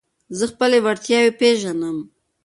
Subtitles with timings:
[0.37, 1.97] زه خپلي وړتیاوي پېژنم.